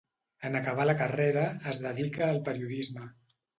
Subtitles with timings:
[0.47, 3.07] En acabar la carrera, es dedica al periodisme.